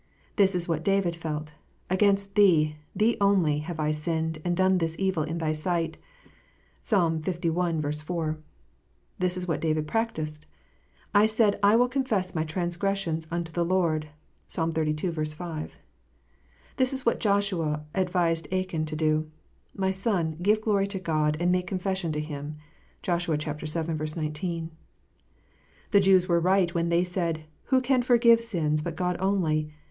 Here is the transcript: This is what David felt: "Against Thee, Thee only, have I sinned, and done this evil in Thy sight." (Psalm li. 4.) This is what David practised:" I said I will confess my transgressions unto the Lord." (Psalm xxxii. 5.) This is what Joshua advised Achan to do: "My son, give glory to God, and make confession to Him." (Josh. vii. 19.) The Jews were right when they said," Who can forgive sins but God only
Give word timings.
This 0.35 0.55
is 0.55 0.67
what 0.67 0.83
David 0.83 1.15
felt: 1.15 1.53
"Against 1.87 2.33
Thee, 2.33 2.75
Thee 2.95 3.17
only, 3.21 3.59
have 3.59 3.79
I 3.79 3.91
sinned, 3.91 4.39
and 4.43 4.57
done 4.57 4.79
this 4.79 4.95
evil 4.97 5.21
in 5.21 5.37
Thy 5.37 5.51
sight." 5.51 5.97
(Psalm 6.81 7.21
li. 7.21 7.31
4.) 7.91 8.37
This 9.19 9.37
is 9.37 9.47
what 9.47 9.61
David 9.61 9.87
practised:" 9.87 10.47
I 11.21 11.27
said 11.27 11.59
I 11.61 11.75
will 11.75 11.87
confess 11.87 12.33
my 12.33 12.43
transgressions 12.43 13.27
unto 13.29 13.51
the 13.51 13.63
Lord." 13.63 14.07
(Psalm 14.47 14.71
xxxii. 14.71 15.11
5.) 15.35 15.77
This 16.77 16.93
is 16.93 17.05
what 17.05 17.19
Joshua 17.19 17.85
advised 17.93 18.51
Achan 18.51 18.85
to 18.87 18.95
do: 18.95 19.29
"My 19.75 19.91
son, 19.91 20.35
give 20.41 20.61
glory 20.61 20.87
to 20.87 20.99
God, 20.99 21.37
and 21.39 21.51
make 21.51 21.67
confession 21.67 22.11
to 22.13 22.19
Him." 22.19 22.55
(Josh. 23.03 23.27
vii. 23.27 23.35
19.) 23.37 24.71
The 25.91 25.99
Jews 25.99 26.27
were 26.27 26.39
right 26.39 26.73
when 26.73 26.89
they 26.89 27.03
said," 27.03 27.45
Who 27.65 27.79
can 27.81 28.01
forgive 28.01 28.41
sins 28.41 28.81
but 28.81 28.95
God 28.95 29.15
only 29.19 29.71